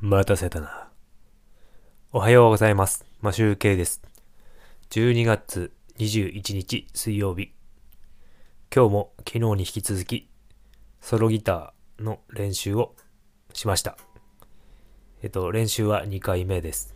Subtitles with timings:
[0.00, 0.90] 待たせたな。
[2.12, 3.04] おはようございます。
[3.20, 4.00] マシュウケイです。
[4.90, 7.52] 12月21日水曜日。
[8.72, 10.30] 今日も昨日に引き続き、
[11.00, 12.94] ソロギターの練習を
[13.52, 13.98] しました。
[15.24, 16.94] えっと、練習は2回目です。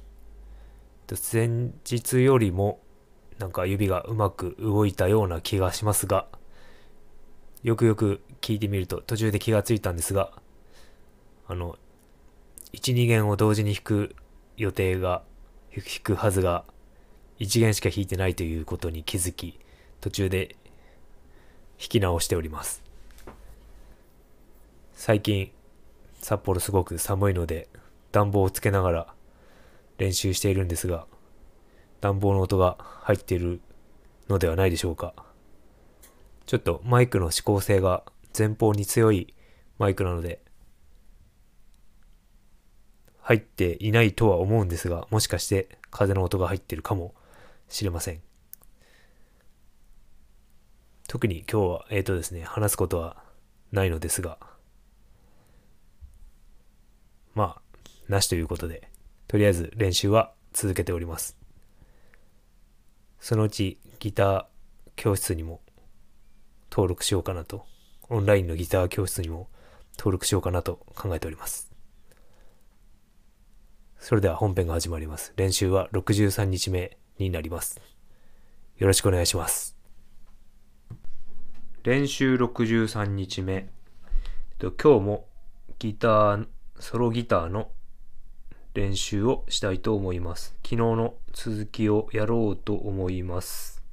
[1.08, 2.78] えっと前日よりも、
[3.40, 6.28] なんか指がうまく動いたような気がしますが、
[7.64, 10.30] よくよく聞いてみると途中で気がついたんですが、
[11.48, 11.76] あの、
[12.72, 14.16] 1、2弦を同時に弾く
[14.56, 15.22] 予定が、
[15.74, 16.64] 弾くはずが、
[17.38, 19.58] 1弦しか弾いてないということに気づき、
[20.00, 20.56] 途中で
[21.78, 22.82] 弾き直しております。
[24.94, 25.50] 最近、
[26.20, 27.68] 札幌すごく寒いので、
[28.12, 29.14] 暖房をつけながら
[29.98, 31.06] 練習しているんですが、
[32.00, 33.60] 暖房の音が入っている
[34.28, 35.14] のではないでしょうか。
[36.46, 38.02] ちょっとマイクの指向性が
[38.36, 39.34] 前方に強い
[39.78, 40.40] マイクなので、
[43.32, 47.14] 入っていないとは思うんですが、もしかして風の音が入っているかも
[47.68, 48.20] しれません。
[51.08, 53.22] 特に今日は、えっ、とですね、話すことは
[53.70, 54.38] ないのですが、
[57.34, 57.62] まあ、
[58.08, 58.88] なしということで、
[59.28, 61.38] とりあえず練習は続けております。
[63.18, 64.44] そのうちギター
[64.96, 65.60] 教室にも
[66.70, 67.64] 登録しようかなと、
[68.10, 69.48] オンラインのギター教室にも
[69.96, 71.71] 登録しようかなと考えております。
[74.02, 75.32] それでは本編が始まります。
[75.36, 77.80] 練習は63日目になります。
[78.76, 79.76] よろしくお願いします。
[81.84, 83.54] 練習63日目。
[83.54, 85.28] えっと今日も
[85.78, 86.46] ギター、
[86.80, 87.70] ソロギターの
[88.74, 90.56] 練習をしたいと思います。
[90.64, 93.84] 昨日の続きをやろうと思います。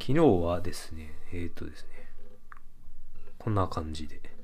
[0.00, 2.08] 昨日はですね、えっ、とですね、
[3.38, 4.35] こんな感じで。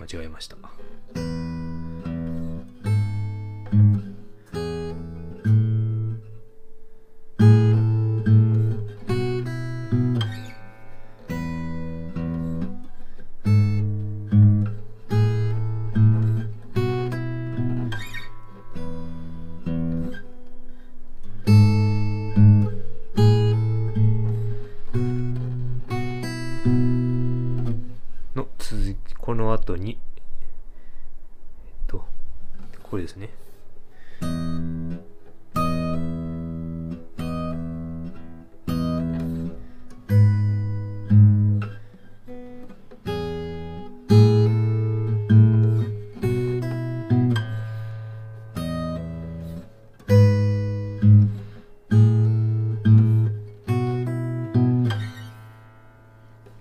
[0.00, 0.56] 間違えました。
[33.10, 33.30] ですね。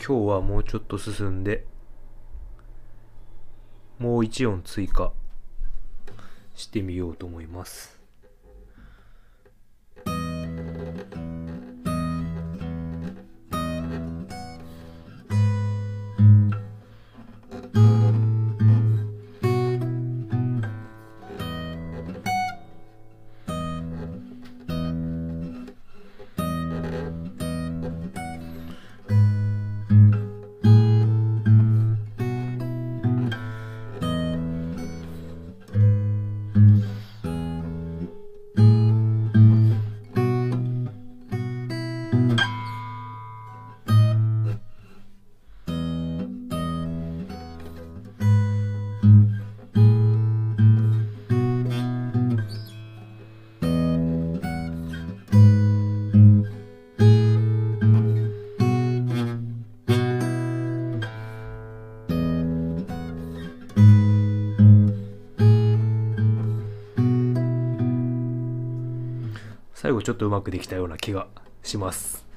[0.02, 1.68] 今日はもうちょっと進んで
[4.00, 5.12] もう1音追加
[6.60, 7.99] してみようと思います。
[69.82, 71.28] 最後ちょっとうまくできたような気が
[71.64, 72.28] します。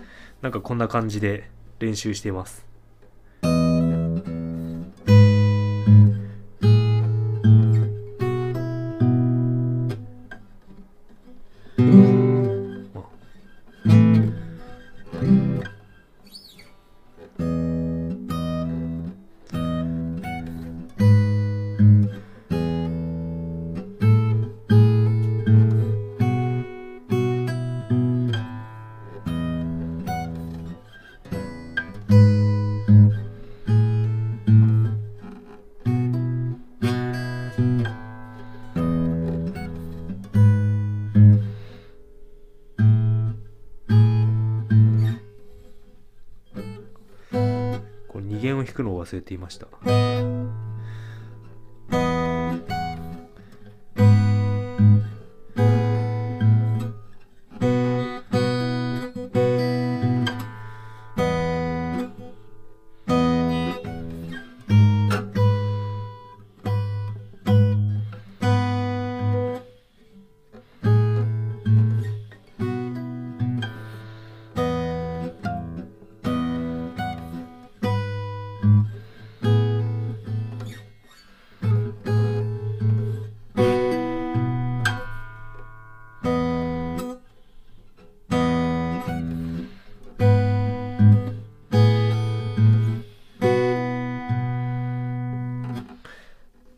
[0.43, 2.65] なんかこんな感じで練習しています。
[48.73, 49.69] 聞くのを忘れていました。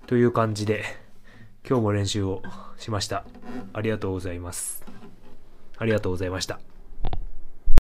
[0.06, 0.84] という感じで
[1.66, 2.42] 今日も練習を
[2.78, 3.24] しました。
[3.72, 4.84] ありがとうございます。
[5.78, 6.60] ありがとうございました。